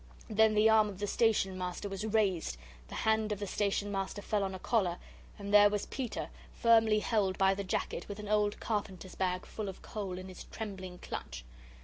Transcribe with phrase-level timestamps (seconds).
[0.31, 2.57] Then the arm of the Station Master was raised,
[2.87, 4.97] the hand of the Station Master fell on a collar,
[5.37, 9.69] and there was Peter firmly held by the jacket, with an old carpenter's bag full
[9.69, 11.45] of coal in his trembling clutch.